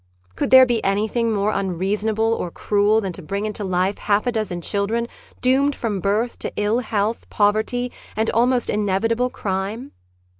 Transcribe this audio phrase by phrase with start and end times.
[0.35, 0.83] Could there be.
[0.83, 5.07] any thing more unreasonable or cruel than to bring into life half a dozen children
[5.41, 9.91] doomed from birth to ill health, poverty, and almost inevitable crime?